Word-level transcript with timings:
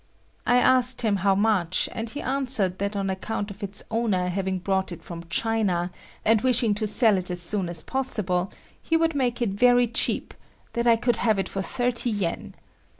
I 0.47 0.57
asked 0.57 1.03
him 1.03 1.17
how 1.17 1.35
much, 1.35 1.87
and 1.91 2.09
he 2.09 2.23
answered 2.23 2.79
that 2.79 2.95
on 2.95 3.11
account 3.11 3.51
of 3.51 3.61
its 3.61 3.83
owner 3.91 4.29
having 4.29 4.57
brought 4.57 4.91
it 4.91 5.03
from 5.03 5.25
China 5.29 5.91
and 6.25 6.41
wishing 6.41 6.73
to 6.73 6.87
sell 6.87 7.19
it 7.19 7.29
as 7.29 7.39
soon 7.39 7.69
as 7.69 7.83
possible, 7.83 8.51
he 8.81 8.97
would 8.97 9.13
make 9.13 9.43
it 9.43 9.49
very 9.51 9.85
cheap, 9.85 10.33
that 10.73 10.87
I 10.87 10.95
could 10.95 11.17
have 11.17 11.37
it 11.37 11.47
for 11.47 11.61
thirty 11.61 12.09
yen. 12.09 12.55